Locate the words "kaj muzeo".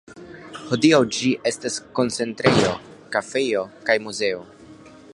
3.91-4.43